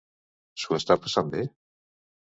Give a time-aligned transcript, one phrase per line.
[0.61, 1.47] S'ho està passant bé?